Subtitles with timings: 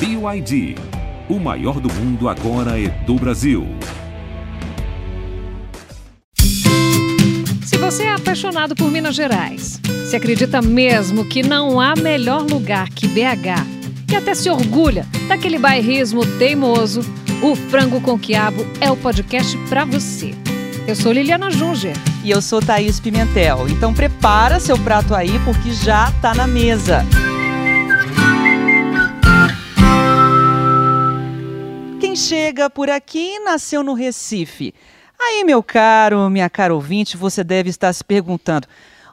[0.00, 0.76] BYD.
[1.28, 3.66] O maior do mundo agora é do Brasil.
[7.66, 12.88] Se você é apaixonado por Minas Gerais, se acredita mesmo que não há melhor lugar
[12.90, 13.66] que BH
[14.10, 17.00] e até se orgulha daquele bairrismo teimoso,
[17.42, 20.32] o Frango com Quiabo é o podcast para você.
[20.86, 21.94] Eu sou Liliana Junger.
[22.24, 23.68] E eu sou Thaís Pimentel.
[23.68, 27.04] Então prepara seu prato aí porque já tá na mesa.
[32.18, 34.74] Chega por aqui nasceu no Recife.
[35.16, 38.66] Aí, meu caro, minha cara ouvinte, você deve estar se perguntando: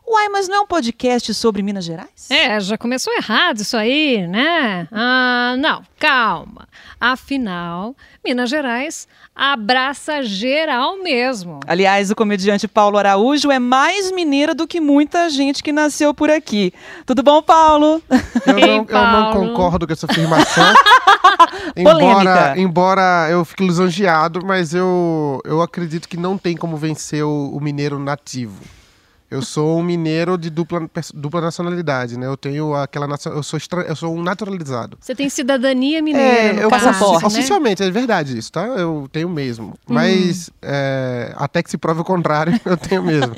[0.07, 2.29] Uai, mas não é um podcast sobre Minas Gerais?
[2.29, 4.87] É, já começou errado isso aí, né?
[4.91, 6.67] Ah, não, calma.
[6.99, 11.59] Afinal, Minas Gerais abraça geral mesmo.
[11.67, 16.29] Aliás, o comediante Paulo Araújo é mais mineiro do que muita gente que nasceu por
[16.29, 16.71] aqui.
[17.05, 18.01] Tudo bom, Paulo?
[18.45, 19.49] Eu, Ei, não, eu não Paulo.
[19.49, 20.73] concordo com essa afirmação.
[21.75, 22.53] embora, Polêmica.
[22.57, 27.59] embora eu fique lisonjeado, mas eu, eu acredito que não tem como vencer o, o
[27.59, 28.61] mineiro nativo.
[29.29, 32.27] Eu sou um mineiro de dupla, dupla nacionalidade, né?
[32.27, 34.97] Eu tenho aquela eu sou eu sou um naturalizado.
[35.01, 37.27] Você tem cidadania mineira, É, eu caso, passaporte, né?
[37.27, 38.65] oficialmente é verdade isso, tá?
[38.65, 43.33] Eu tenho mesmo, mas é, até que se prove o contrário, eu tenho mesmo.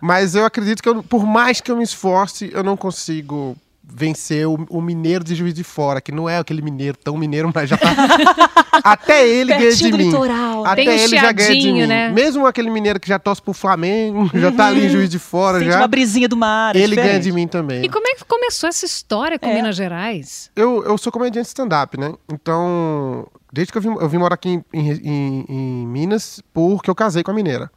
[0.00, 3.56] Mas eu acredito que eu- por mais que eu me esforce, eu não consigo
[3.88, 7.50] vencer o, o mineiro de Juiz de Fora, que não é aquele mineiro tão mineiro,
[7.54, 7.88] mas já tá
[8.82, 9.96] até ele ganha de mim.
[10.06, 10.66] litoral.
[10.66, 11.86] Até Tem ele já ganha de mim.
[11.86, 12.10] né?
[12.10, 15.58] Mesmo aquele mineiro que já torce pro Flamengo, já tá ali em Juiz de Fora,
[15.60, 15.78] Sente já.
[15.78, 16.74] uma brisinha do mar.
[16.76, 17.84] é Ele ganha de mim também.
[17.84, 19.54] E como é que começou essa história com É.
[19.54, 20.50] Minas Gerais?
[20.56, 22.12] Eu, eu sou comediante stand-up, né?
[22.32, 26.90] Então, desde que eu vim, eu vim morar aqui em, em- em- em Minas, porque
[26.90, 27.70] eu casei com a mineira.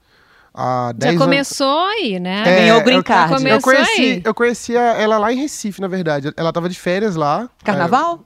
[0.61, 1.23] Há 10 Já anos.
[1.23, 2.41] começou aí, né?
[2.45, 3.31] É, Ganhou o eu- green card.
[3.31, 4.21] Eu começou conheci, aí.
[4.25, 6.33] eu conhecia ela lá em Recife, na verdade.
[6.35, 7.49] Ela tava de férias lá.
[7.63, 8.25] Carnaval?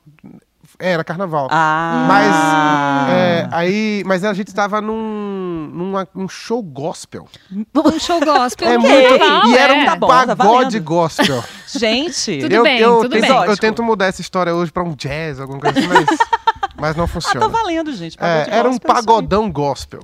[0.80, 1.48] É, era carnaval.
[1.52, 2.06] Ah.
[2.08, 7.28] Mas, é, aí, mas a gente estava num, numa- num show gospel.
[7.52, 8.68] Um show gospel.
[8.68, 9.20] É no muito.
[9.20, 9.82] carnaval, e era é.
[9.82, 10.84] um Tá bom, tá pagode valendo.
[10.84, 11.44] gospel.
[11.78, 12.40] Gente.
[12.42, 13.46] Tudo eu, bem, eu tudo tento, bem.
[13.46, 16.06] Eu tento mudar essa história hoje pra um jazz, alguma coisa assim, mas,
[16.80, 17.40] mas não Ah, funciona.
[17.42, 18.18] tá valendo, gente.
[18.20, 18.80] É, era um aí.
[18.80, 20.00] pagodão gospel.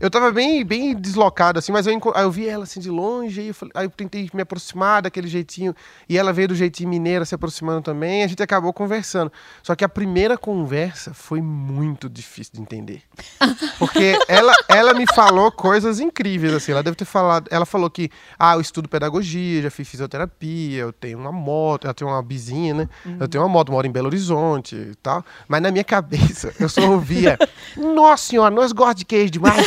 [0.00, 3.48] Eu tava bem, bem deslocado, assim, mas eu, eu vi ela assim de longe, aí
[3.48, 5.74] eu, falei- aí eu tentei me aproximar daquele jeitinho,
[6.08, 9.32] e ela veio do jeitinho mineira se aproximando também, a gente acabou conversando.
[9.62, 13.02] Só que a primeira conversa foi muito difícil de entender.
[13.78, 18.10] Porque ela, ela me falou coisas incríveis, assim, ela deve ter falado, ela falou que,
[18.38, 22.74] ah, eu estudo pedagogia, já fiz fisioterapia, eu tenho uma moto, ela tem uma bizinha,
[22.74, 22.88] né?
[23.20, 26.68] Eu tenho uma moto, moro em Belo Horizonte e tal, mas na minha cabeça eu
[26.68, 27.38] só ouvia,
[27.76, 29.66] nossa senhora, nós gostamos de queijo demais,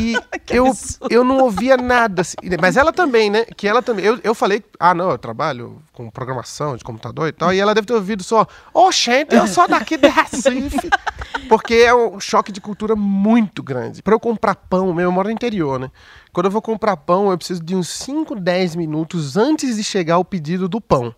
[0.00, 0.14] E
[0.54, 0.72] eu,
[1.10, 2.22] eu não ouvia nada.
[2.22, 2.36] assim.
[2.60, 3.44] Mas ela também, né?
[3.56, 4.04] Que ela também.
[4.04, 7.52] Eu, eu falei, ah, não, eu trabalho com programação de computador e tal.
[7.52, 10.90] E ela deve ter ouvido só, ô, gente, eu sou daqui de Recife.
[11.48, 14.02] Porque é um choque de cultura muito grande.
[14.02, 15.90] Pra eu comprar pão, meu, eu moro no interior, né?
[16.32, 20.18] Quando eu vou comprar pão, eu preciso de uns 5, 10 minutos antes de chegar
[20.18, 21.14] o pedido do pão.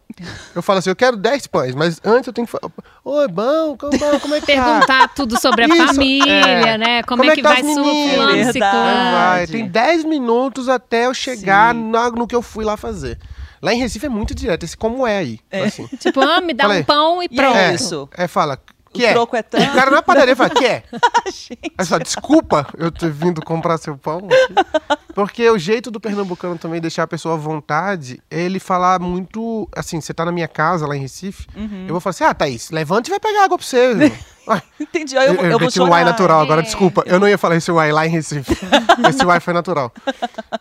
[0.54, 2.70] Eu falo assim, eu quero 10 pães, mas antes eu tenho que falar,
[3.02, 4.62] oi, bom, como, bom, como é que tá?
[4.62, 6.78] Perguntar tudo sobre a Isso, família, é.
[6.78, 7.02] né?
[7.02, 8.56] Como, Como é é que que tá vai meninos?
[8.70, 9.10] Ciclano.
[9.16, 13.18] Vai, tem 10 minutos até eu chegar na- no que eu fui lá fazer.
[13.62, 15.40] Lá em Recife é muito direto, esse como é aí.
[15.66, 15.86] Assim.
[15.98, 16.82] Tipo, ah, me dá Falei.
[16.82, 17.56] um pão e E pronto.
[17.56, 18.08] é É, isso.
[18.16, 18.58] é, fala,
[18.92, 19.12] que O é?
[19.12, 19.64] troco é tanto.
[19.70, 20.82] O cara na padaria fala, que é?
[21.26, 21.72] Gente.
[21.76, 24.18] Aí desculpa eu ter vindo comprar seu pão.
[24.18, 29.00] aqui." Porque o jeito do pernambucano também deixar a pessoa à vontade é ele falar
[29.00, 29.66] muito.
[29.74, 31.84] Assim, você tá na minha casa lá em Recife, Uhum.
[31.88, 34.12] eu vou falar assim: ah, Thaís, levante e vai pegar água pra você.
[34.80, 35.16] Entendi.
[35.16, 36.00] Aí eu, eu, eu, vou meti um chorar.
[36.00, 36.64] Y natural agora, É.
[36.64, 37.02] desculpa.
[37.06, 38.52] Eu não ia falar esse Y lá em Recife.
[39.08, 39.92] esse Y foi natural.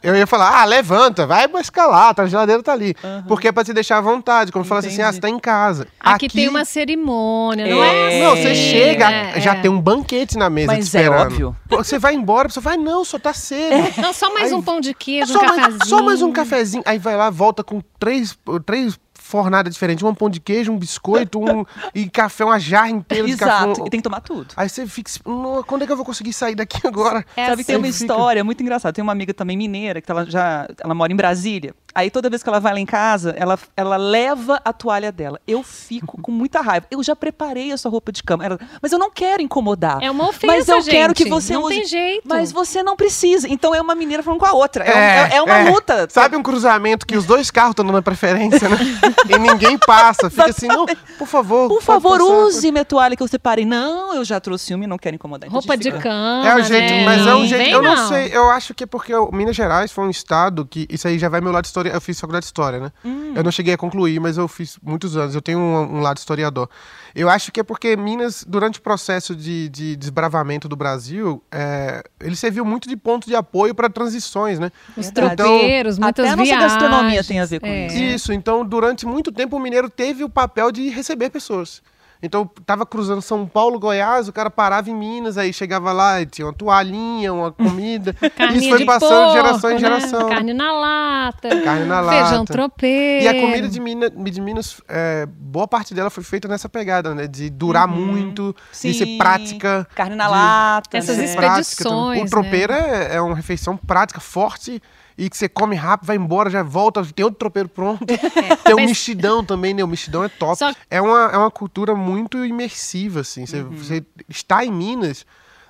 [0.02, 2.96] Eu ia falar, ah, levanta, vai buscar lá, tá, a geladeira tá ali.
[3.28, 4.52] Porque é pra te deixar à vontade.
[4.52, 5.88] Como fala assim, ah, você tá em casa.
[6.00, 8.20] Aqui, tem uma cerimônia, não É.
[8.20, 8.24] é?
[8.24, 9.40] Não, você chega, né?
[9.40, 9.62] já É.
[9.62, 11.22] tem um banquete na mesa Mas te é esperando.
[11.28, 11.56] óbvio.
[11.70, 13.76] Pô, Você vai embora, você vai, não, só tá cedo.
[14.02, 15.86] Não, só mais Aí- um pão de queijo, só, um mais, cafezinho.
[15.86, 16.84] só mais um cafezinho.
[16.86, 20.04] Aí vai lá, volta com três, três fornadas diferentes.
[20.04, 23.66] Um pão de queijo, um biscoito, um e café, uma jarra inteira de café.
[23.66, 23.82] Exato.
[23.84, 24.54] um- E tem que tomar tudo.
[24.56, 27.26] Aí você fica, "Não, quando é que eu vou conseguir sair daqui agora?
[27.36, 28.94] É Sabe, tem uma Fica- história muito engraçada.
[28.94, 31.74] Tem uma amiga também mineira, que ela já ela mora em Brasília.
[31.96, 35.40] Aí toda vez que ela vai lá em casa, ela, ela leva a toalha dela.
[35.48, 36.86] Eu fico com muita raiva.
[36.92, 38.46] Eu já preparei a sua roupa de cama.
[38.46, 40.00] Ela, mas eu não quero incomodar.
[40.02, 40.92] É uma ofensa, Mas eu gente.
[40.92, 41.76] quero que você Não use.
[41.76, 42.28] tem jeito.
[42.28, 43.48] Mas você não precisa.
[43.48, 44.84] Então é uma mineira falando com a outra.
[44.84, 46.08] É, um- é- é uma luta.
[46.12, 48.78] Sabe um cruzamento que os dois carros estão dando a preferência, né?
[49.30, 50.30] e ninguém passa.
[50.30, 50.86] Fica assim, não,
[51.18, 51.68] por favor.
[51.70, 52.34] Por favor, passar.
[52.34, 53.66] use minha toalha que eu separei.
[53.66, 55.48] Não, eu já trouxe uma e não quero incomodar.
[55.48, 57.06] Então Roupa de fica- cama, É o jeito, né?
[57.06, 57.64] mas é um Não jeito.
[57.64, 60.86] vem, Eu não, sei, eu acho que é porque Minas Gerais foi um estado que.
[60.90, 62.92] Isso aí já vai meu lado história, eu fiz faculdade de história, né?
[63.36, 65.36] Eu não cheguei a concluir, mas eu fiz muitos anos.
[65.36, 66.70] Eu tenho um, um lado historiador.
[67.14, 72.04] Eu acho que é porque Minas, durante o processo de, de desbravamento do Brasil, é,
[72.20, 74.72] ele serviu muito de ponto de apoio para transições, né?
[74.98, 75.36] Os Verdade.
[75.38, 76.74] tropeiros, muitas Até a nossa viagens.
[76.74, 77.88] gastronomia tem a ver com É.
[77.88, 77.96] isso.
[77.98, 81.82] Isso, então durante muito tempo o mineiro teve o papel de receber pessoas.
[82.26, 86.26] Então tava cruzando São Paulo, Goiás, o cara parava em Minas, aí chegava lá e
[86.26, 88.16] tinha uma toalhinha, uma comida.
[88.56, 89.80] Isso foi passando porco, de geração em né?
[89.80, 90.30] geração.
[90.30, 91.62] Carne na lata.
[91.62, 92.54] Carne na Feijão lata.
[92.54, 93.24] tropeiro.
[93.26, 97.14] E a comida de Minas, de Minas é, boa parte dela foi feita nessa pegada,
[97.14, 97.28] né?
[97.28, 99.18] De durar muito, de ser Sim.
[99.18, 99.88] prática.
[99.96, 100.98] Carne na de- lata.
[100.98, 101.36] Essas né?
[101.36, 102.22] prática expedições, também.
[102.22, 102.26] né?
[102.26, 104.82] O tropeiro é, é uma refeição prática, forte,
[105.18, 108.04] e que você come rápido, vai embora, já volta, tem outro tropeiro pronto.
[108.64, 109.84] tem o mas- mexidão também, né?
[109.84, 110.58] O mexidão é top.
[110.58, 113.46] Só- É, uma, é uma cultura muito imersiva, assim.
[113.46, 115.26] Você, você está em Minas,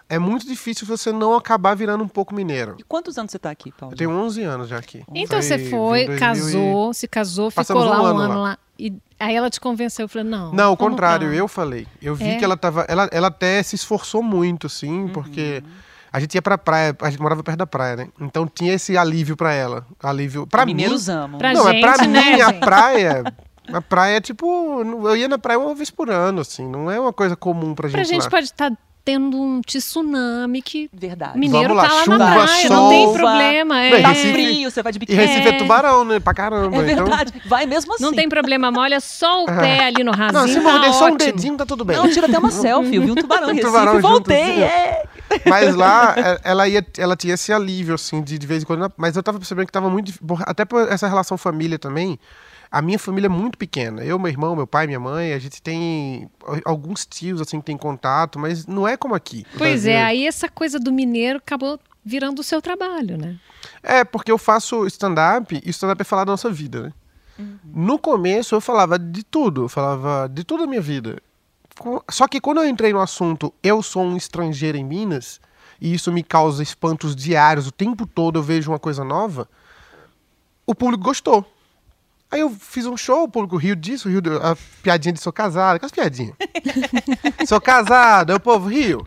[0.10, 2.76] é muito difícil você não acabar virando um pouco mineiro.
[2.80, 3.94] E quantos anos você tá aqui, Paulo?
[3.94, 5.04] Eu tenho 11 anos já aqui.
[5.14, 8.34] Então Foi- você foi, 2000 e- casou, se casou, ficou lá um um ano ano
[8.36, 8.40] lá.
[8.42, 8.58] lá.
[8.78, 10.52] E aí ela te convenceu, eu falei, não.
[10.52, 11.34] Não, o contrário, lá.
[11.36, 11.88] eu falei.
[12.02, 12.36] Eu vi É?
[12.38, 12.82] que ela tava.
[12.90, 15.64] Ela, ela até se esforçou muito, assim, porque
[16.16, 18.08] a gente ia pra praia, a gente morava perto da praia, né?
[18.22, 19.86] Então tinha esse alívio pra ela.
[20.02, 20.48] Alívio.
[20.48, 20.74] Pra mim.
[20.74, 21.38] Mineiros amam.
[21.38, 22.60] Pra não, é pra gente, mim, né, a gente?
[22.62, 23.24] praia.
[23.74, 24.82] A praia é tipo.
[25.10, 26.66] Eu ia na praia uma vez por ano, assim.
[26.66, 27.98] Não é uma coisa comum pra gente.
[27.98, 28.30] Pra gente lá.
[28.30, 28.72] pode estar
[29.06, 31.38] tendo um tsunami que Verdade.
[31.38, 33.14] mineiro lá, tá lá chuva, na praia, não tem sol.
[33.14, 33.82] problema.
[33.82, 34.00] É.
[34.00, 35.18] E Tá Recife- frio, você vai de E biquíni.
[35.20, 35.58] Recife é, É.
[35.60, 36.20] tubarão, né?
[36.20, 36.76] Pra caramba.
[36.78, 37.34] É então- verdade.
[37.46, 38.04] Vai mesmo assim.
[38.04, 41.08] Não tem problema, molha só o pé ali no rasinho, Não, se tá morder só
[41.10, 41.96] um dedinho, tá tudo bem.
[41.98, 42.96] Não, tira até uma selfie.
[42.96, 44.42] Eu vi um tubarão em Um Recife tubarão e junto, voltei.
[44.42, 45.04] assim, é.
[45.46, 48.92] Mas lá, é, ela, ia, ela tinha esse alívio, assim, de, de vez em quando.
[48.98, 50.12] Mas eu tava percebendo que tava muito.
[50.46, 52.18] Até por essa relação família também.
[52.76, 54.04] A minha família é muito pequena.
[54.04, 56.30] Eu, meu irmão, meu pai, minha mãe, a gente tem
[56.66, 59.46] alguns tios, assim, que tem contato, mas não é como aqui.
[59.58, 63.40] Pois é, aí essa coisa do mineiro acabou virando o seu trabalho, né?
[63.82, 66.94] É, porque eu faço stand-up e stand-up é falar da nossa vida, né?
[67.64, 71.22] No começo eu falava de tudo, eu falava de toda a minha vida.
[72.12, 75.40] Só que quando eu entrei no assunto, eu sou um estrangeiro em Minas,
[75.80, 79.48] e isso me causa espantos diários, o tempo todo eu vejo uma coisa nova,
[80.68, 81.50] o público gostou.
[82.36, 85.32] Aí eu fiz um show, o público riu disso, riu do- a piadinha de sou
[85.32, 86.34] casado, aquelas piadinhas.
[87.48, 89.02] sou casado, aí o povo riu.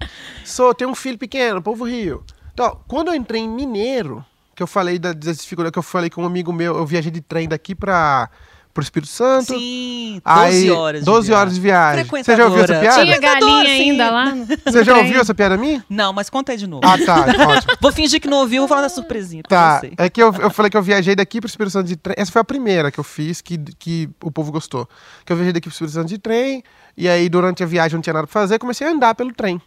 [0.46, 2.22] Sou, tenho um filho pequeno, o povo riu.
[2.54, 4.24] Então, quando eu entrei em Mineiro,
[4.56, 7.10] que eu falei da, das dificuldades, que eu falei com um amigo meu, eu viajei
[7.10, 8.30] de trem daqui para
[8.76, 9.46] o Espírito Santo.
[9.58, 11.00] Sim, 12 Aí, horas.
[11.00, 11.40] de 12 viagem.
[11.40, 12.04] horas de viagem.
[12.04, 13.04] Você já ouviu essa piada?
[13.04, 14.34] Tinha galinha ainda lá.
[14.64, 15.84] Você já ouviu essa piada minha?
[15.88, 16.82] Não, mas conta aí de novo.
[16.84, 17.76] Ah, tá, ótimo.
[17.80, 19.42] Vou fingir que não ouviu, vou falar da surpresinha.
[19.42, 22.14] Tá, é que eu, eu falei que eu viajei daqui pro Espírito Santo de trem.
[22.18, 24.88] Essa foi a primeira que eu fiz, que, que o povo gostou.
[25.24, 26.62] Que eu viajei daqui pro Espírito Santo de trem,
[26.96, 29.60] e aí durante a viagem não tinha nada pra fazer, comecei a andar pelo trem.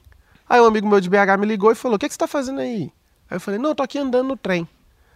[0.50, 2.28] Aí um amigo meu de BH me ligou e falou: O que, que você tá
[2.28, 2.92] fazendo aí?
[3.30, 4.68] Aí eu falei: Não, eu tô aqui andando no trem.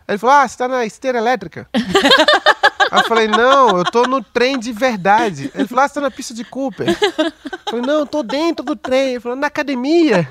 [0.07, 1.67] Aí ele falou: Ah, você tá na esteira elétrica?
[2.91, 5.51] Aí eu falei, não, eu tô no trem de verdade.
[5.53, 6.87] Ele falou, ah, você tá na pista de Cooper.
[6.89, 7.33] Eu
[7.69, 9.11] falei, não, eu tô dentro do trem.
[9.11, 10.27] Ele falou, na academia.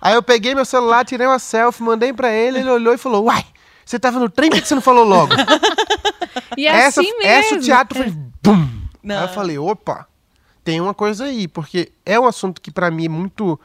[0.00, 3.24] Aí eu peguei meu celular, tirei uma selfie, mandei pra ele, ele olhou e falou,
[3.24, 3.44] uai,
[3.84, 5.32] você tava no trem, por que você não falou logo?
[6.56, 7.30] E é essa, assim mesmo.
[7.30, 8.10] essa o teatro foi
[8.42, 8.68] bum.
[9.02, 9.18] Não.
[9.18, 10.06] Aí eu falei, opa,
[10.64, 13.58] tem uma coisa aí, porque é um assunto que pra mim é muito.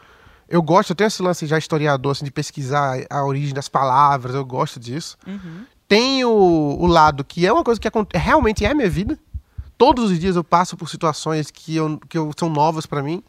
[0.50, 4.34] Eu gosto, eu tenho esse lance já historiador, assim, de pesquisar a origem das palavras,
[4.34, 5.18] eu gosto disso.
[5.88, 6.30] Tem o,
[6.80, 7.88] o lado que é uma coisa que
[8.18, 9.18] realmente é a minha vida.
[9.78, 13.24] Todos os dias eu passo por situações que, eu, que eu, são novas pra mim.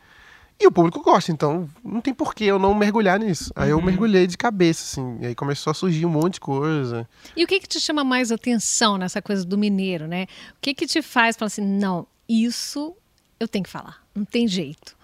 [0.61, 3.53] E o público gosta, então não tem por que eu não mergulhar nisso.
[3.55, 5.19] Aí eu mergulhei de cabeça, assim.
[5.21, 7.09] E aí começou a surgir um monte de coisa.
[7.37, 10.25] E o que, que te chama mais atenção nessa coisa do mineiro, né?
[10.53, 12.93] O que, que te faz falar assim, não, isso
[13.39, 14.97] eu tenho que falar, não tem jeito.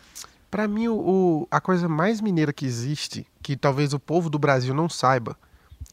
[0.50, 4.40] Pra mim, o, o- a coisa mais mineira que existe, que talvez o povo do
[4.40, 5.37] Brasil não saiba,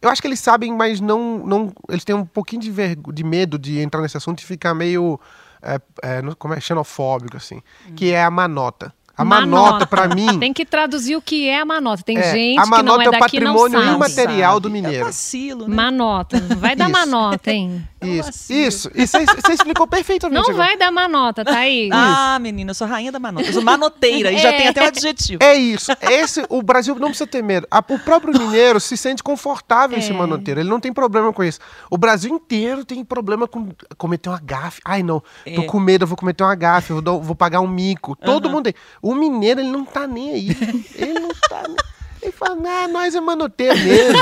[0.02, 3.24] eu acho que eles sabem, mas não, não eles têm um pouquinho de, vergo, de
[3.24, 5.20] medo de entrar nesse assunto e ficar meio
[5.62, 7.62] é, é, como é, xenofóbico, assim,
[7.96, 8.94] que é a manota.
[9.22, 12.04] A manota, pra mim, Tem que traduzir o que é a manota.
[12.04, 14.68] Tem é, gente a que não manota é é o daqui não patrimônio imaterial do
[14.68, 15.06] É mineiro.
[15.06, 15.76] vacilo, né?
[15.76, 17.00] Manota, não vai dar Isso.
[17.00, 17.88] manota, hein?
[18.02, 18.60] Isso, vacilo.
[18.62, 18.90] isso.
[18.96, 20.36] E você explicou perfeitamente.
[20.42, 20.58] Não agora.
[20.70, 21.90] vai dar manota, tá aí.
[21.94, 23.46] Ah, menina, eu sou rainha da manota.
[23.48, 24.58] Eu sou manoteira e já É.
[24.58, 25.44] tem até um adjetivo.
[25.44, 25.92] É isso.
[26.02, 27.68] Esse, o Brasil não precisa ter medo.
[27.70, 30.18] A- o próprio mineiro se sente confortável em ser É.
[30.18, 30.60] manoteiro.
[30.62, 31.60] Ele não tem problema com isso.
[31.92, 34.82] O Brasil inteiro tem problema com cometer uma gafe.
[34.84, 35.20] Ai, não.
[35.56, 35.66] Tô É.
[35.66, 38.16] com medo, eu vou cometer uma gafe, eu vou, vou pagar um mico.
[38.16, 38.74] Todo mundo tem.
[39.02, 40.48] O mineiro, ele não tá nem aí.
[40.96, 41.76] Ele não tá nem...
[42.22, 44.20] Ele fala, ah, nós é manoteiro mesmo.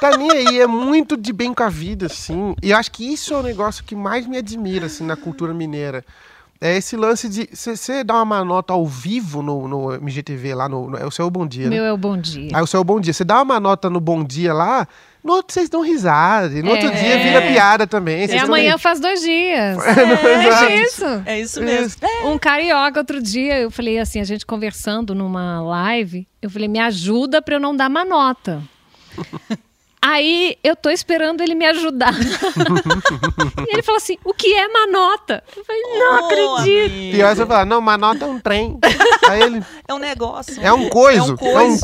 [0.00, 0.60] tá nem aí.
[0.60, 2.54] É muito de bem com a vida, assim.
[2.62, 5.54] E eu acho que isso é o negócio que mais me admira, assim, na cultura
[5.54, 6.04] mineira.
[6.60, 10.90] É esse lance de você dar uma manota ao vivo no, no MGTV lá, no,
[10.90, 11.76] no- é o seu Bom Dia, né?
[11.76, 12.50] Meu é o bom dia.
[12.52, 13.12] Aí o seu Bom Dia.
[13.14, 14.86] Você dá uma nota no Bom Dia lá,
[15.22, 16.58] No outro vocês dão risada.
[16.58, 16.90] E no outro É.
[16.92, 18.24] dia vira piada também.
[18.24, 19.78] E vocês tão amanhã faz dois dias.
[19.86, 20.64] É, exato.
[20.64, 21.22] É isso.
[21.26, 22.00] É isso mesmo.
[22.24, 26.78] Um carioca, outro dia, eu falei assim, a gente conversando numa live, eu falei, me
[26.78, 28.62] ajuda pra eu não dar má nota.
[30.02, 32.14] Aí eu tô esperando ele me ajudar.
[33.68, 35.42] e ele falou assim: o que é má nota?
[35.56, 36.92] Eu falei, não Ô, acredito.
[36.94, 37.16] amigo.
[37.16, 38.78] Pior é você falar, não, mas nota é um trem.
[39.28, 40.56] Aí ele, É um negócio.
[40.60, 41.32] é um coiso.
[41.32, 41.36] É um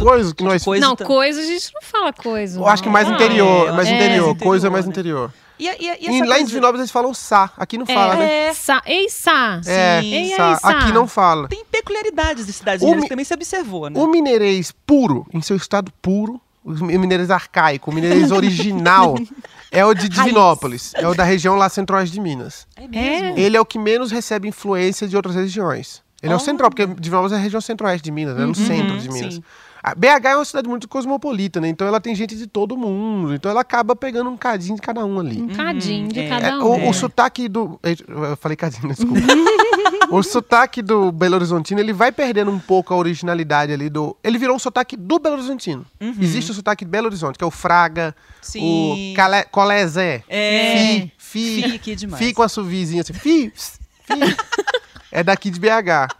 [0.07, 0.65] coiso, que nós...
[0.65, 2.59] Coisa Não, coisa a gente não fala coisa.
[2.59, 3.95] Eu acho que mais Ah, interior, é, mais é.
[3.95, 4.27] interior.
[4.29, 5.47] Mais Coisa é mais interior, interior.
[5.59, 7.51] E, e, a- e E lá em coisa- Divinópolis eles falam sá.
[7.57, 8.49] Aqui não fala, né?
[8.49, 8.55] É.
[8.55, 9.61] Sa Ei, Sá.
[9.67, 10.15] É, Sim.
[10.15, 10.53] Ei, sá.
[10.63, 11.49] Aqui não fala.
[11.49, 13.99] Tem peculiaridades de cidades O mineiras mi- que também se observou, né?
[14.01, 19.17] O mineirês puro, em seu estado puro, o mineirês arcaico, o mineirês original,
[19.71, 20.93] é o de Divinópolis.
[20.95, 22.67] É o da região lá centro-oeste de Minas.
[22.77, 23.39] É mesmo?
[23.39, 26.03] Ele é o que menos recebe influência de outras regiões.
[26.23, 26.41] Ele é o Oh.
[26.41, 28.45] central, porque Divinópolis é a região centro-oeste de Minas, né?
[28.47, 29.35] no centro de Minas.
[29.35, 29.43] sim.
[29.85, 31.69] A BH é uma cidade muito cosmopolita, né?
[31.69, 33.33] Então ela tem gente de todo mundo.
[33.33, 35.41] Então ela acaba pegando um cadinho de cada um ali.
[35.43, 36.29] Um cadinho de é.
[36.29, 36.87] cada É, um.
[36.87, 37.79] o, o sotaque do.
[37.85, 39.21] Eu falei cadinho, desculpa.
[40.11, 44.17] o sotaque do Belo Horizontino, ele vai perdendo um pouco a originalidade ali do.
[44.23, 45.85] Ele virou um sotaque do Belo Horizontino.
[46.21, 49.13] Existe o sotaque de Belo Horizonte, que é o Fraga, Sim.
[49.13, 50.23] o Calé, Colezé.
[50.29, 50.77] É.
[50.77, 52.25] Fi, fi, Fi aqui demais.
[52.25, 53.13] Fi com a suvizinha assim.
[53.13, 54.37] Fi, fi.
[55.11, 56.15] é daqui de BH.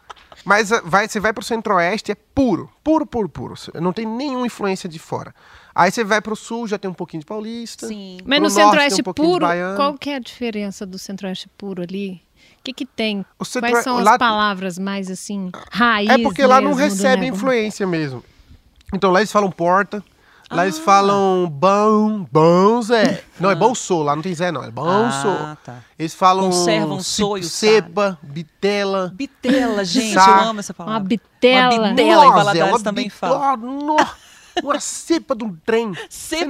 [0.45, 2.71] Mas ah, vai, você vai pro centro-oeste, é puro.
[2.85, 3.55] Puro, puro, puro.
[3.75, 5.35] Não tem nenhuma influência de fora.
[5.75, 7.89] Aí você vai pro sul, já tem um pouquinho de paulista.
[7.89, 8.19] Sim.
[8.25, 12.23] Mas no centro-oeste um puro, qual que é a diferença do centro-oeste puro ali?
[12.67, 13.25] O que que tem?
[13.39, 17.25] O centro- Quais são as lá- palavras mais assim, raiz É porque lá não recebe
[17.27, 18.25] influência mesmo.
[18.93, 20.03] Então lá eles falam porta,
[20.51, 20.65] lá Ah.
[20.65, 23.23] eles falam bom, bom Zé.
[23.39, 25.57] Não, é bom sou, lá não tem Zé não, é bom Ah, sou.
[25.65, 25.79] tá.
[25.97, 29.13] Eles falam Conservam ce- sou e o cepa, bitela.
[29.15, 30.27] Bitela, gente, Sá.
[30.43, 30.99] eu amo essa palavra.
[31.01, 31.75] Uma bitela.
[31.79, 32.11] Uma bitela.
[32.11, 33.55] em Nossa, Valadares é uma também bit- fala.
[34.63, 35.93] Uma cepa de um trem.
[36.11, 36.45] Você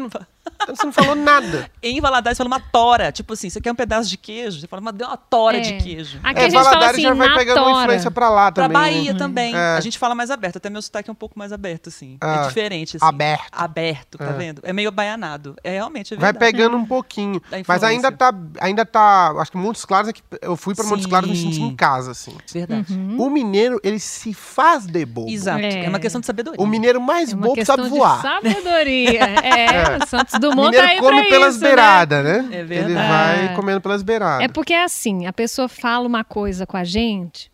[0.47, 0.75] Cepa.
[0.75, 1.71] você não falou nada.
[1.83, 3.13] Em Valadares fala uma tora.
[3.13, 4.61] Tipo assim, você quer um pedaço de queijo?
[4.61, 5.61] Você fala, mas deu uma tora É.
[5.61, 6.19] de queijo.
[6.23, 7.83] Aqui é, a gente fala Valadares assim, já vai pegando uma tora.
[7.85, 8.81] influência pra lá Pra também.
[8.83, 9.19] Bahia né?
[9.19, 9.55] também.
[9.55, 9.77] É.
[9.77, 10.57] A gente fala mais aberto.
[10.57, 12.17] Até meu sotaque é um pouco mais aberto, assim.
[12.21, 13.07] Ah, é diferente, assim.
[13.07, 13.47] aberto.
[13.53, 14.33] Aberto, tá É.
[14.33, 14.61] vendo?
[14.65, 15.57] É meio baianado.
[15.63, 17.41] É realmente, é Vai pegando um pouquinho.
[17.67, 19.33] Mas ainda tá, ainda tá.
[19.39, 21.11] Acho que Montes Claros é que eu fui pra Montes Sim.
[21.11, 22.37] Claros me senti em casa, assim.
[22.53, 22.87] Verdade.
[23.19, 25.31] O mineiro, ele se faz de bobo.
[25.31, 25.61] Exato.
[25.61, 25.85] É.
[25.85, 25.89] É.
[25.89, 26.61] uma questão de sabedoria.
[26.61, 28.23] O mineiro mais É uma bobo questão sabe de voar.
[28.23, 29.21] sabedoria.
[29.47, 31.69] É, o Santos Dumont mineiro tá aí come pra pelas isso, né?
[31.69, 32.49] beiradas, né?
[32.53, 33.09] É Ele verdade.
[33.09, 33.49] vai É.
[33.55, 34.45] comendo pelas beiradas.
[34.45, 37.51] É porque é assim, a pessoa fala uma coisa com a gente,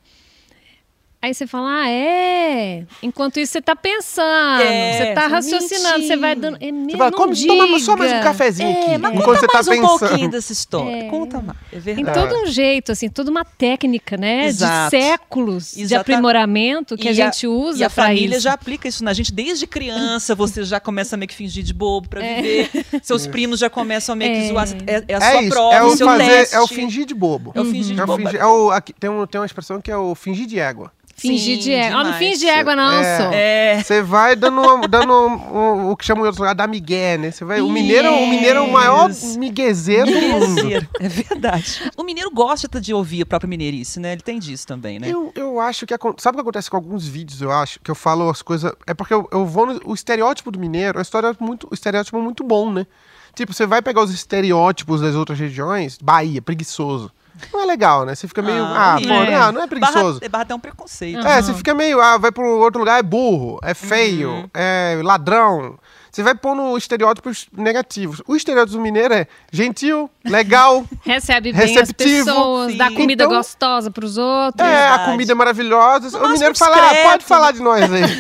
[1.23, 2.85] aí você fala, ah, é.
[3.03, 6.59] Enquanto isso você tá pensando, É, você tá você raciocinando, você vai dando.
[6.61, 8.99] É Você fala, come, toma só mais um diga." cafezinho É, aqui.
[8.99, 9.99] mas enquanto conta você tá mais um pensando.
[10.09, 10.97] pouquinho dessa história.
[10.97, 11.09] É.
[11.09, 11.59] Conta mais.
[11.73, 12.29] É Tem verdade.
[12.29, 14.47] todo um jeito, assim, toda uma técnica, né?
[14.47, 14.97] Exato.
[14.97, 18.45] De séculos de Exata- aprimoramento que a gente usa E a pra família isso.
[18.45, 20.35] já aplica isso na gente desde criança.
[20.35, 22.69] Você já começa a meio que fingir de bobo pra viver.
[23.03, 24.49] Seus primos já começam a meio que É.
[24.49, 24.69] zoar.
[24.87, 26.55] É, é a É sua isso, prova, é o seu fazer, teste.
[26.57, 27.53] é o fingir de bobo.
[27.55, 28.23] É o fingir de É o bobo.
[28.23, 30.91] fingir- é o- aqui, tem, um, tem uma expressão que é o fingir de égua.
[31.23, 31.89] Fingir de égua.
[32.01, 32.19] Ah, não demais.
[32.19, 33.17] finge de égua, não, É.
[33.19, 33.31] só.
[33.33, 33.83] É.
[33.83, 37.17] Você vai dando, uma- dando um- um- o que chamam em outros lugares da migué,
[37.17, 37.31] né?
[37.31, 39.37] Você vai, o, mineiro, o mineiro é o maior Yes.
[39.37, 40.89] miguezeiro do mundo.
[41.01, 41.91] É verdade.
[41.97, 44.13] O mineiro gosta de ouvir a própria mineirice, né?
[44.13, 45.09] Ele tem disso também, né?
[45.09, 45.95] Eu, eu acho que.
[46.19, 47.79] Sabe o que acontece com alguns vídeos, eu acho?
[47.81, 48.73] Que eu falo as coisas.
[48.87, 49.67] É porque eu, eu vou.
[49.67, 52.87] No, o estereótipo do mineiro é um estereótipo muito, um estereótipo muito bom, né?
[53.35, 57.11] Tipo, você vai pegar os estereótipos das outras regiões, Bahia, preguiçoso.
[57.53, 58.15] Não é legal, né?
[58.15, 58.63] Você fica meio.
[58.65, 59.31] Ah, pô, é.
[59.39, 60.21] não, não é preguiçoso.
[60.21, 61.21] Barra, barra até um preconceito.
[61.25, 61.31] Ah.
[61.39, 62.01] É, você fica meio.
[62.01, 64.51] Ah, vai pro outro lugar, é burro, é feio, Uhum.
[64.55, 65.79] é ladrão.
[66.11, 68.21] Você vai pondo estereótipos negativos.
[68.27, 72.21] O estereótipo do mineiro é gentil, legal, Recebe bem Receptivo.
[72.21, 72.95] as pessoas, dá Sim.
[72.97, 74.61] comida Então- gostosos pros outros.
[74.69, 75.11] É, a Verdade.
[75.11, 76.09] comida é maravilhosa.
[76.09, 78.03] o máximo mineiro fala, ah, pode falar de nós aí.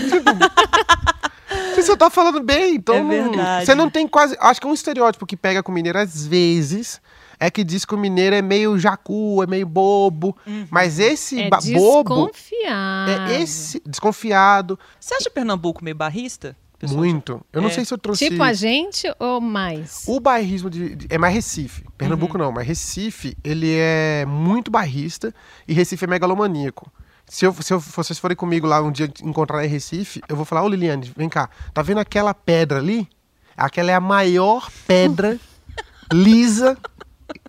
[1.74, 2.94] Tipo, você tá falando bem, então.
[2.94, 3.66] É não- verdade.
[3.66, 4.36] Você não tem quase.
[4.40, 7.00] Acho que um estereótipo que pega com o mineiro às vezes
[7.46, 10.36] é que diz que o mineiro é meio jacu, é meio bobo.
[10.46, 10.66] Uhum.
[10.70, 12.26] Mas esse É bobo.
[12.26, 13.10] desconfiado.
[13.32, 13.82] É esse.
[13.86, 14.78] Desconfiado.
[15.00, 16.56] Você acha Pernambuco meio barrista?
[16.78, 17.40] Pessoal, muito.
[17.52, 17.72] Eu não É.
[17.72, 18.28] sei se eu trouxe.
[18.28, 20.02] Tipo a gente ou mais?
[20.08, 21.84] O bairrismo de, de- é mais Recife.
[21.96, 22.42] Pernambuco Uhum.
[22.44, 25.32] não, mas Recife, ele é muito bairrista
[25.68, 26.90] e Recife é megalomaníaco.
[27.24, 30.44] Se, eu, se eu- vocês forem comigo lá um dia encontrar em Recife, eu vou
[30.44, 33.08] falar, ô Liliane, vem cá, tá vendo aquela pedra ali?
[33.56, 35.38] Aquela é a maior pedra
[36.12, 36.76] lisa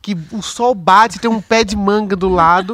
[0.01, 2.73] que o sol bate, tem um pé de manga do lado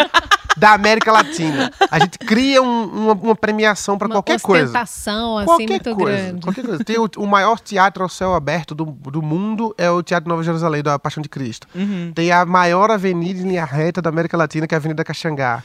[0.57, 1.71] da América Latina.
[1.89, 4.65] A gente cria um- uma, uma premiação para Uma qualquer coisa.
[4.65, 6.41] ostentação, assim, Qualquer muito coisa, grande.
[6.41, 6.83] qualquer coisa.
[6.83, 10.43] Tem o, o maior teatro ao céu aberto do, do mundo é o Teatro Nova
[10.43, 11.65] Jerusalém, da Paixão de Cristo.
[11.73, 12.11] Uhum.
[12.13, 15.63] Tem a maior avenida em linha reta da América Latina, que é a Avenida Caxangá.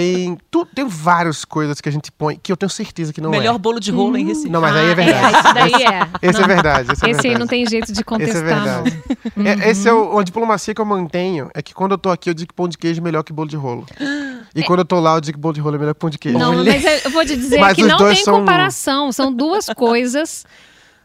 [0.00, 3.30] Tem, tu, tem várias coisas que a gente põe que eu tenho certeza que não
[3.30, 3.58] Melhor é.
[3.58, 4.48] bolo de rolo em Recife.
[4.48, 5.36] Não, mas aí é Ah, verdade.
[5.38, 6.08] isso daí é.
[6.28, 6.92] Esse é verdade.
[6.92, 8.82] Esse, é Esse aí não tem jeito de Esse é contestar, não.
[8.84, 9.02] verdade.
[9.64, 11.50] É, esse é o, uma diplomacia que eu mantenho.
[11.54, 13.32] É que quando eu tô aqui, eu digo que pão de queijo é melhor que
[13.32, 13.86] bolo de rolo.
[14.54, 16.10] E quando eu tô lá, eu digo que bolo de rolo é melhor que pão
[16.10, 16.38] de queijo.
[16.38, 19.10] Não, mas eu vou te dizer Mas que não tem são- comparação.
[19.12, 20.44] São duas coisas.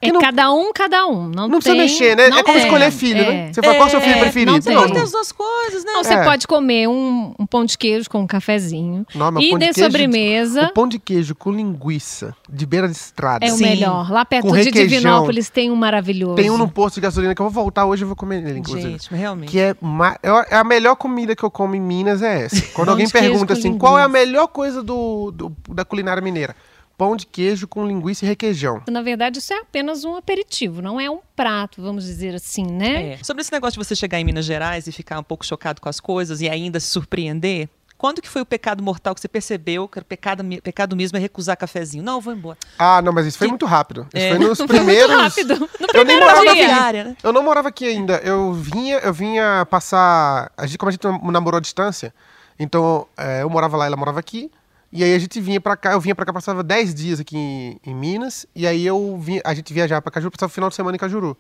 [0.02, 1.28] É não- cada um, cada um.
[1.30, 2.30] Não, Não precisa tem- mexer, né?
[2.30, 2.66] não é como tem.
[2.66, 3.32] escolher filho, É.
[3.32, 3.54] né?
[3.54, 4.52] Você fala, qual é o seu filho É, preferido?
[4.52, 4.78] não Você tem.
[4.78, 5.92] pode ter as duas coisas, né?
[5.94, 6.24] Não, você É.
[6.24, 9.06] pode comer um, um pão de queijo com um cafezinho.
[9.14, 12.66] Não, mas e pão de de queijo- sobremesa O pão de queijo com linguiça de
[12.66, 13.46] beira de estrada.
[13.46, 13.64] é o Sim.
[13.64, 14.12] melhor.
[14.12, 14.88] Lá perto Com de requeijão.
[15.00, 16.36] Divinópolis tem um maravilhoso.
[16.36, 18.60] Tem um no posto de gasolina que eu vou voltar hoje e vou comer ele,
[18.60, 18.90] inclusive.
[18.92, 19.52] Gente, realmente.
[19.52, 22.56] Que é, ma- eu- é a melhor comida que eu como em Minas é essa.
[22.74, 26.56] Quando alguém pergunta assim, qual é a melhor coisa do, do- da culinária mineira?
[27.02, 28.84] Pão de queijo com linguiça e requeijão.
[28.88, 33.14] Na verdade, isso é apenas um aperitivo, não é um prato, vamos dizer assim, né?
[33.14, 33.24] É.
[33.24, 35.90] Sobre esse negócio de você chegar em Minas Gerais e ficar um pouco chocado com
[35.90, 37.68] as coisas e ainda se surpreender,
[37.98, 41.20] quando que foi o pecado mortal que você percebeu que o pecado, pecado mesmo é
[41.22, 42.04] recusar cafezinho?
[42.04, 42.60] Não, eu vou embora.
[42.78, 44.08] Ah, não, mas isso foi Que- muito rápido.
[44.14, 44.30] Isso É.
[44.36, 45.16] foi nos primeiros...
[45.16, 45.56] Rápido.
[45.60, 45.66] No
[45.96, 46.52] Eu nem primeiro morava dia.
[46.52, 46.66] aqui.
[46.66, 47.18] Diária, né?
[47.24, 48.18] Eu não morava aqui ainda.
[48.18, 50.52] Eu vinha, eu vinha passar.
[50.56, 52.14] A gente, como a gente namorou à distância,
[52.60, 54.52] então é, eu morava lá, ela morava aqui.
[54.94, 57.38] E aí a gente vinha pra cá, eu vinha pra cá, passava 10 dias aqui
[57.38, 58.46] em, em Minas.
[58.56, 61.00] E aí eu vinha, a gente viajava pra Cajuru, passava o final de semana em
[61.00, 61.38] Cajuru.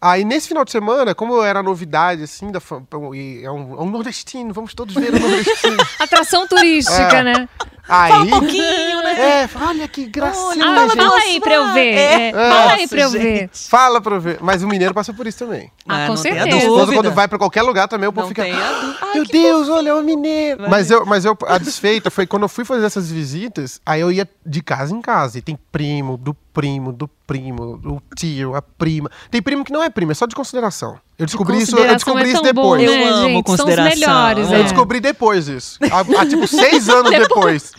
[0.00, 3.90] Aí nesse final de semana, como eu era novidade, assim, da, é, um, é um
[3.90, 5.76] nordestino, vamos todos ver o nordestino.
[5.98, 7.22] Atração turística, É.
[7.24, 7.48] né?
[7.88, 8.10] Aí.
[8.12, 9.42] Fala um pouquinho, né?
[9.42, 10.64] É, olha que gracinha.
[10.64, 11.94] Ah, Fala fala, nossa, aí pra eu ver.
[11.94, 12.28] é.
[12.28, 13.22] É, Fala aí pra eu gente.
[13.22, 13.50] ver.
[13.52, 14.38] Fala pra eu ver.
[14.40, 15.70] Mas o mineiro passa por isso também.
[15.88, 16.56] Ah, com não tenha certeza.
[16.58, 17.02] Esposa, dúvida.
[17.02, 18.42] quando vai pra qualquer lugar também, o povo Não fica.
[18.42, 20.60] Ai, Meu Deus, olha, é um mineiro.
[20.62, 24.00] Vai Mas eu, mas eu, a desfeita foi quando eu fui fazer essas visitas, aí
[24.00, 25.38] eu ia de casa em casa.
[25.38, 29.10] E tem primo, do primo, do primo, do tio, a prima.
[29.30, 30.98] Tem primo que não é primo, é só de consideração.
[31.18, 32.82] Eu descobri isso, eu Consideração descobri é isso tão bom, depois.
[32.82, 33.32] Eu né, amo gente?
[33.32, 33.98] São os consideração.
[33.98, 34.62] melhores, Eu Eu é.
[34.62, 35.78] descobri depois isso.
[35.90, 37.72] Há, há, tipo seis anos depois.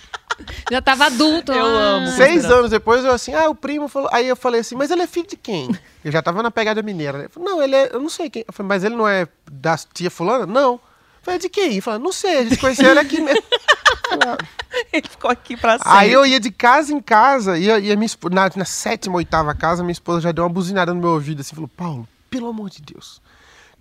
[0.69, 1.53] Já tava adulto.
[1.53, 1.79] Eu ah.
[1.79, 2.07] amo.
[2.07, 2.57] Seis Consideração.
[2.57, 4.09] anos depois, eu assim, ah, o primo falou.
[4.11, 5.69] Aí eu falei assim, mas ele é filho de quem?
[6.03, 7.17] Eu já tava na pegada mineira.
[7.17, 7.23] né?
[7.25, 7.89] Ele falou, não, ele é.
[7.93, 8.43] Eu não sei quem.
[8.45, 10.45] Eu falei, mas ele não é da tia fulana?
[10.45, 10.73] Não.
[10.73, 10.81] Eu
[11.23, 11.77] falei, de quem?
[11.77, 13.43] Eu falei, não sei, a gente conheceu ele aqui mesmo.
[14.91, 15.87] Ele ficou aqui pra sempre.
[15.91, 18.65] Aí eu ia de casa em casa, e a, e a minha esposa, na, na
[18.65, 22.07] sétima, oitava casa, minha esposa já deu uma buzinada no meu ouvido assim, falou, Paulo,
[22.29, 23.21] pelo amor de Deus,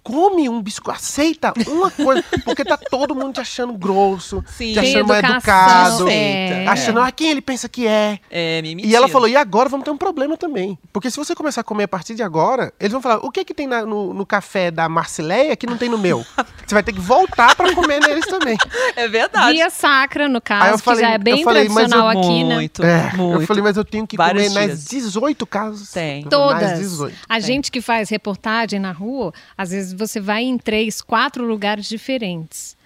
[0.03, 4.73] come um biscoito, aceita uma coisa, porque tá todo mundo te achando grosso, Sim.
[4.73, 6.67] te achando educação, educado, é.
[6.67, 8.19] achando, ah, quem ele pensa que é?
[8.31, 10.79] É, me E ela falou, e agora vamos ter um problema também.
[10.93, 13.45] Porque se você começar a comer a partir de agora, eles vão falar, o que
[13.45, 16.25] que tem na- no, no café da Marcileia que não tem no meu?
[16.69, 18.57] Você vai ter que voltar pra comer neles também.
[18.95, 19.53] É verdade.
[19.55, 22.55] Via sacra, no caso, falei- que já é bem falei, mas eu- tradicional aqui, né?
[22.57, 23.41] muito, É, muito.
[23.41, 25.05] eu falei, mas eu tenho que Vários comer nas dias.
[25.05, 25.91] 18 casas.
[25.91, 26.25] Tem.
[26.25, 26.79] Todas.
[26.79, 27.17] 18.
[27.27, 31.87] A gente que faz reportagem na rua, às vezes você vai em três, quatro lugares
[31.89, 32.77] diferentes.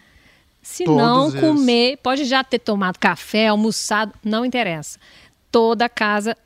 [0.63, 1.41] Se Todos não eles.
[1.41, 4.99] comer, pode já ter tomado café, almoçado, não interessa.
[5.51, 6.37] Toda casa,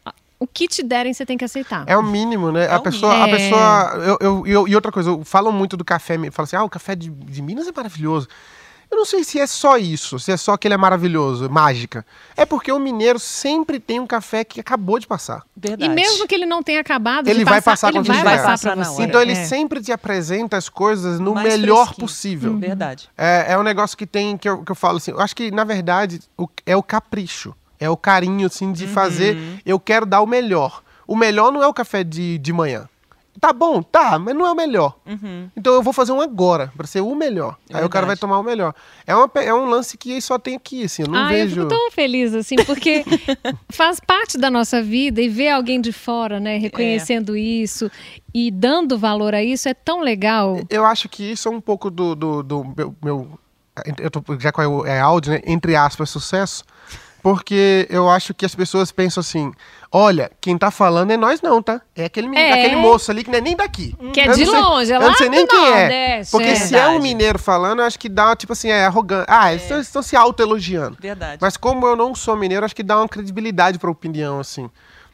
[0.40, 1.84] o que te derem, você tem que aceitar.
[1.86, 2.64] É o mínimo, né?
[2.64, 5.76] É a o pessoa, a pessoa eu, eu, eu- e outra coisa, eu- falam muito
[5.76, 8.26] do café, falam assim, ah, o café de, de Minas é maravilhoso.
[8.90, 12.06] Eu não sei se é só isso, se é só que ele é maravilhoso, mágica.
[12.36, 15.42] É porque o mineiro sempre tem um café que acabou de passar.
[15.56, 15.84] Verdade.
[15.90, 18.38] E mesmo que ele não tenha acabado, Ele de vai passar ele quando passar Vai
[18.38, 19.02] pra passar você.
[19.02, 19.44] Então ele É.
[19.44, 22.06] sempre te apresenta as coisas no Mais melhor fresquinho.
[22.06, 22.56] possível.
[22.58, 23.08] Verdade.
[23.18, 25.50] É, é um negócio que tem, que eu, que eu falo assim, eu acho que,
[25.50, 27.54] na verdade, o- é o capricho.
[27.78, 30.82] É o carinho, assim, de fazer, eu quero dar o melhor.
[31.06, 32.88] O melhor não é o café de, de manhã.
[33.40, 34.96] Tá bom, tá, mas não é o melhor.
[35.56, 37.56] Então eu vou fazer um agora, pra ser o melhor.
[37.70, 38.20] É Aí o cara vai verdade.
[38.20, 38.74] tomar o melhor.
[39.06, 41.54] É, uma é um lance que só tem aqui, assim, eu não Ah, eu vejo...
[41.56, 43.04] fico tão feliz, assim, porque
[43.70, 47.90] faz parte da nossa vida e ver alguém de fora, né, reconhecendo isso
[48.34, 50.58] e dando valor a isso é tão legal.
[50.70, 53.38] Eu acho que isso é um pouco do, do, do meu, meu-
[53.98, 55.40] eu tô, já é, o- é áudio, né?
[55.46, 56.64] Entre aspas, sucesso.
[57.26, 59.50] Porque eu acho que as pessoas pensam assim:
[59.90, 61.80] olha, quem tá falando é nós não, tá?
[61.96, 62.52] É aquele, menino- É.
[62.52, 63.96] aquele moço ali que não é nem daqui.
[64.12, 66.22] Que é de sei- longe, é Eu não lá sei nem quem é.
[66.30, 66.54] Porque é.
[66.54, 69.26] se é um mineiro falando, eu acho que dá, tipo assim, é arrogante.
[69.28, 70.96] Ah, eles estão- estão se autoelogiando.
[71.00, 71.38] Verdade.
[71.40, 74.70] Mas como eu não sou mineiro, acho que dá uma credibilidade pra opinião, assim.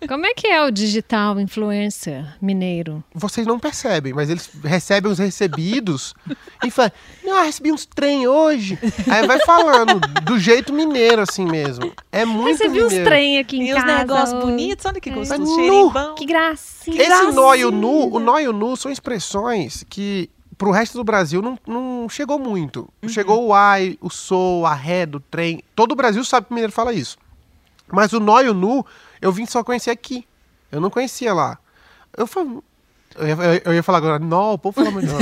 [0.08, 3.02] Como é que é o digital influencer mineiro?
[3.14, 6.14] vocês não percebem, mas eles recebem os recebidos
[6.64, 6.90] e falam,
[7.24, 8.78] não, eu recebi uns trem hoje.
[9.10, 11.92] Aí vai falando, do jeito mineiro, assim mesmo.
[12.10, 13.04] É muito Recebi uns mineiro.
[13.04, 13.98] trem aqui em E os casa.
[13.98, 14.46] negócios hoje.
[14.46, 15.12] bonitos, olha que É.
[15.12, 16.14] gostoso, Mas cheirinho bom.
[16.14, 17.02] Que gracinha.
[17.02, 20.96] Esse nó e o nu, o nó e o nu são expressões que pro resto
[20.98, 22.88] do Brasil não, não chegou muito.
[23.08, 25.62] Chegou o ai, o sou, a ré do trem.
[25.74, 27.16] Todo o Brasil sabe que o mineiro fala isso.
[27.90, 28.84] Mas o nó e o nu,
[29.22, 30.26] eu vim só conhecer aqui.
[30.70, 31.58] Eu não conhecia lá.
[32.16, 32.62] Eu falo.
[33.16, 35.06] Eu ia, eu ia falar agora, nó, o povo fala muito.
[35.10, 35.18] nó.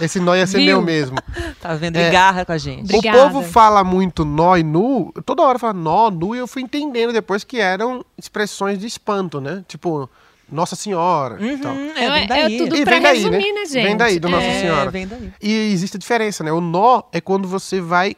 [0.00, 0.66] Esse nó ia ser Viu?
[0.66, 1.16] meu mesmo.
[1.60, 1.96] Tá vendo?
[1.96, 2.10] É.
[2.10, 2.84] Garra com a gente.
[2.84, 3.18] Obrigada.
[3.18, 6.62] O povo fala muito nó e nu, toda hora fala nó, nu, e eu fui
[6.62, 9.62] entendendo depois que eram expressões de espanto, né?
[9.68, 10.08] Tipo,
[10.50, 11.52] Nossa Senhora e.
[11.54, 12.58] Uhum, É, é, vem é daí.
[12.58, 13.60] tudo E pra vem daí, resumir, né?
[13.60, 13.82] né, gente?
[13.84, 14.90] Vem daí, do Nossa é, Senhora.
[14.90, 15.32] vem daí.
[15.40, 16.50] E existe a diferença, né?
[16.52, 18.16] O nó é quando você vai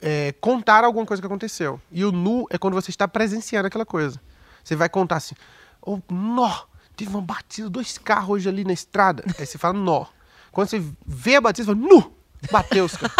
[0.00, 1.80] é, contar alguma coisa que aconteceu.
[1.90, 4.20] E o nu é quando você está presenciando aquela coisa.
[4.62, 5.34] Você vai contar assim,
[5.82, 6.52] oh, nó,
[6.96, 9.24] teve uma batida, dois carros hoje ali na estrada.
[9.38, 10.04] Aí você fala nó.
[10.52, 12.12] Quando você vê a batida, você fala nu,
[12.50, 13.16] bateu os carros.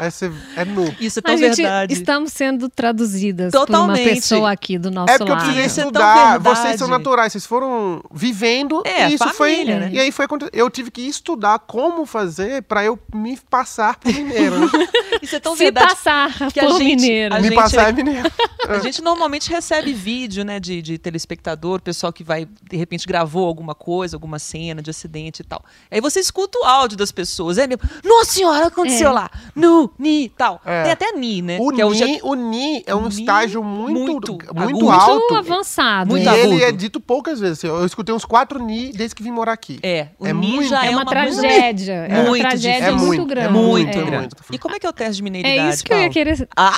[0.00, 0.94] Aí você é nu.
[0.98, 1.92] Isso é tão A gente verdade.
[1.92, 4.14] estamos sendo traduzidas por uma Totalmente.
[4.14, 5.44] pessoa aqui do nosso É porque eu lado.
[5.44, 6.14] precisei é estudar.
[6.38, 6.42] verdade.
[6.62, 9.64] Vocês são naturais, vocês foram vivendo É, e isso família, foi.
[9.64, 9.90] né?
[9.92, 14.58] E aí foi Eu tive que estudar como fazer pra eu me passar por mineiro.
[14.60, 14.66] né?
[15.30, 15.86] Isso é tão Se verdade.
[15.94, 17.34] passar que a por gente- mineiro.
[17.34, 18.28] a me gente passar é- mineiro.
[18.68, 23.46] A gente normalmente recebe vídeo, né, de, de telespectador, pessoal que vai, de repente, gravou
[23.46, 25.64] alguma coisa, alguma cena de acidente e tal.
[25.90, 27.58] Aí você escuta o áudio das pessoas.
[27.58, 27.82] É mesmo.
[28.04, 29.12] Nossa senhora, aconteceu É.
[29.12, 29.30] lá.
[29.56, 30.60] Nu, ni, tal.
[30.64, 30.82] É.
[30.84, 31.58] Tem até ni, né?
[31.60, 35.18] O, que é o ni, o ni é um ni, estágio muito, muito muito, alto.
[35.34, 36.10] Muito avançado.
[36.10, 37.64] Muito e ele é dito poucas vezes.
[37.64, 39.80] Eu escutei uns quatro ni desde que vim morar aqui.
[39.82, 41.92] É, o É ni muito- já É uma tragédia.
[42.08, 42.86] É uma Muito tragédia.
[42.86, 43.48] É muito muito, grande.
[43.48, 44.10] é muito, é grande.
[44.18, 44.36] muito.
[44.52, 46.12] E como é que é o teste de mineiridade, É isso que eu ia Paulo?
[46.14, 46.48] querer.
[46.56, 46.72] Ah,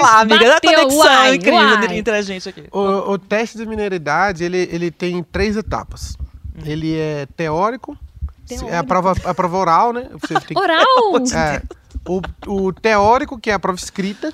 [0.00, 1.96] lá, amiga, da conexão uai, incrível uai.
[1.98, 2.64] entre a gente aqui.
[2.70, 6.16] O, o teste de mineridade, ele, ele tem três etapas.
[6.64, 7.96] Ele é teórico,
[8.68, 10.08] é a prova, a prova oral, né?
[10.20, 10.84] Você tem que- Oral!
[11.34, 11.62] É,
[12.06, 12.20] o,
[12.66, 14.32] o teórico, que é a prova escrita,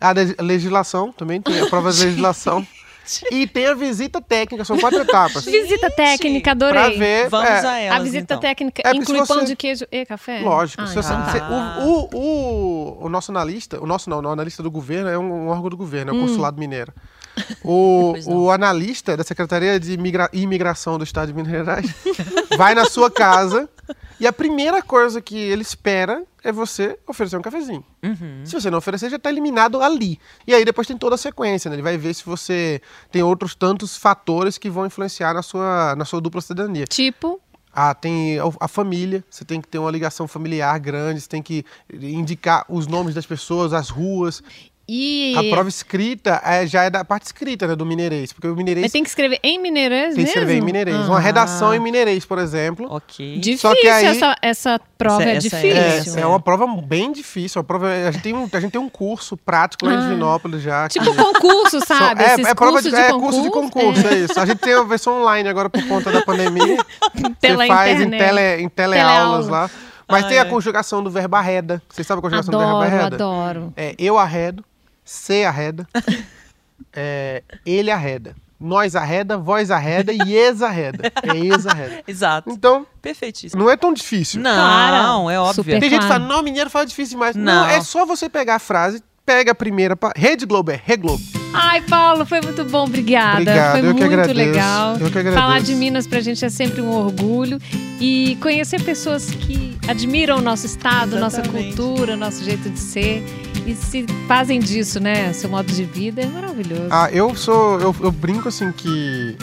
[0.00, 2.66] a legislação também, tem a prova de legislação.
[3.30, 5.44] E tem a visita técnica, são quatro etapas.
[5.44, 6.98] Visita técnica, Pra adorei.
[6.98, 7.28] ver.
[7.28, 8.40] Vamos é, a elas, A visita então.
[8.40, 10.40] técnica É, inclui se pão você- de queijo e café?
[10.40, 10.82] Lógico.
[10.82, 11.32] Ah, se você- então tá.
[11.32, 11.40] se-
[11.82, 15.46] o, o, o, o nosso analista, o nosso não, o analista do governo é um,
[15.46, 16.92] um órgão do governo, é o Consulado Mineiro.
[17.64, 21.92] O, o analista da Secretaria de Imigra- Imigração do Estado de Minas Gerais
[22.56, 23.68] vai na sua casa
[24.18, 27.84] e a primeira coisa que ele espera é você oferecer um cafezinho.
[28.02, 28.42] Uhum.
[28.44, 30.18] Se você não oferecer, já está eliminado ali.
[30.46, 31.76] E aí depois tem toda a sequência, né?
[31.76, 36.04] Ele vai ver se você tem outros tantos fatores que vão influenciar na sua, na
[36.04, 36.84] sua dupla cidadania.
[36.86, 37.40] Tipo,
[37.72, 41.42] Ah, tem a, a família, você tem que ter uma ligação familiar grande, você tem
[41.42, 44.42] que indicar os nomes das pessoas, as ruas.
[44.86, 45.34] E...
[45.36, 48.84] A prova escrita é, já é da parte escrita né, do mineirês, porque o mineirês
[48.84, 50.96] Mas tem que escrever em mineirês tem que escrever em mineirês.
[50.96, 51.06] Ah.
[51.06, 52.86] Uma redação em mineirês, por exemplo.
[52.90, 53.38] Ok.
[53.38, 56.18] Difícil Só que aí- essa, essa prova, Essa- é essa é- difícil.
[56.18, 57.60] É, é uma prova bem difícil.
[57.60, 60.00] Uma prova, a, gente tem um, a gente tem um curso prático lá em Ah.
[60.00, 60.88] Divinópolis já.
[60.88, 62.22] que- Tipo concurso, sabe?
[62.22, 63.38] é, Esses é prova de, de, é, concurso.
[63.38, 64.14] curso de concurso, é.
[64.20, 64.38] isso.
[64.38, 66.76] A gente tem a versão online agora por conta da pandemia.
[67.40, 69.70] Pela Você faz em, tele, em teleaulas lá.
[70.06, 70.44] Mas Ah, tem a é.
[70.44, 71.82] conjugação do verbo arreda.
[71.88, 73.14] Vocês sabem a conjugação do verbo Adoro, arreda?
[73.16, 73.72] adoro.
[73.74, 74.62] É eu arredo,
[75.04, 75.86] você arreda,
[76.92, 78.34] é, ele arreda.
[78.60, 81.12] Nós arreda, vós arreda e ex arreda.
[81.22, 82.02] É ex arreda.
[82.06, 82.50] Exato.
[82.50, 83.62] Então, Perfeitíssimo.
[83.62, 84.40] não é tão difícil.
[84.40, 85.30] Não, Claro.
[85.30, 85.54] é óbvio.
[85.54, 87.36] Super Tem gente que fala, não, mineiro fala difícil demais.
[87.36, 87.44] Não.
[87.44, 87.66] Não.
[87.66, 89.96] é só você pegar a frase, pega a primeira.
[89.96, 91.22] pa- Rede Globo é Reglobo.
[91.52, 93.40] Ai, Paulo, foi muito bom, obrigada.
[93.42, 94.92] Obrigado, foi eu que muito agradeço, legal.
[94.96, 95.42] eu que agradeço.
[95.42, 97.58] Falar de Minas pra gente é sempre um orgulho.
[98.00, 101.76] E conhecer pessoas que admiram o nosso estado, nossa Exatamente.
[101.76, 103.22] cultura, nosso jeito de ser.
[103.66, 105.32] E se fazem disso, né?
[105.32, 106.88] Seu modo de vida é maravilhoso.
[106.90, 107.80] Ah, eu sou.
[107.80, 109.36] Eu, eu brinco assim que.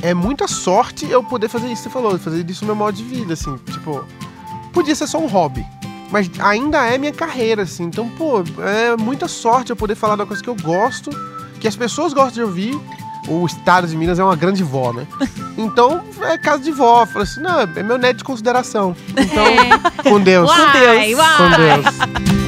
[0.00, 3.02] É muita sorte eu poder fazer isso que você falou, fazer disso meu modo de
[3.02, 3.56] vida, assim.
[3.72, 4.04] Tipo,
[4.72, 5.66] podia ser só um hobby.
[6.10, 7.84] Mas ainda é minha carreira, assim.
[7.84, 11.10] Então, pô, é muita sorte eu poder falar da coisa que eu gosto,
[11.60, 12.80] que as pessoas gostam de ouvir.
[13.26, 15.06] O estado de Minas é uma grande vó, né?
[15.58, 17.04] Então, é casa de vó.
[17.04, 18.94] Fala assim, não, é meu neto de consideração.
[19.10, 19.44] Então,
[20.04, 20.48] com Deus.
[20.48, 21.18] Uai, com Deus.
[21.18, 21.36] uai.
[21.36, 22.47] Com Deus.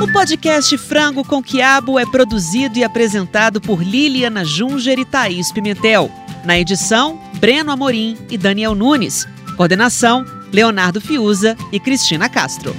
[0.00, 6.08] O podcast Frango com Quiabo é produzido e apresentado por Liliana Junger e Thaís Pimentel.
[6.44, 9.26] Na edição, Breno Amorim e Daniel Nunes.
[9.56, 12.76] Coordenação, Leonardo Fiuza e Cristina Castro.